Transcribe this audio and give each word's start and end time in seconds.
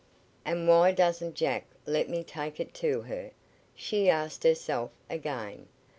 "And 0.45 0.67
why 0.67 0.93
doesn't 0.93 1.35
Jack 1.35 1.65
let 1.85 2.09
me 2.09 2.23
take 2.23 2.59
it 2.59 2.73
to 2.73 3.01
her?" 3.01 3.29
she 3.75 4.09
asked 4.09 4.41
herself 4.43 4.89
again. 5.11 5.67